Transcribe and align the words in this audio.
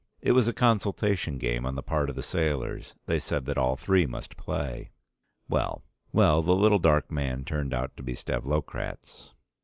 It 0.19 0.31
was 0.31 0.47
a 0.47 0.51
consultation 0.51 1.37
game 1.37 1.63
on 1.63 1.75
the 1.75 1.83
part 1.83 2.09
of 2.09 2.15
the 2.15 2.23
sailors, 2.23 2.95
they 3.05 3.19
said 3.19 3.45
that 3.45 3.59
all 3.59 3.75
three 3.75 4.07
must 4.07 4.35
play. 4.35 4.89
Well, 5.47 5.83
the 6.11 6.41
little 6.55 6.79
dark 6.79 7.11
man 7.11 7.45
turned 7.45 7.71
out 7.71 7.95
to 7.97 8.01
be 8.01 8.15
Stavlokratz. 8.15 9.35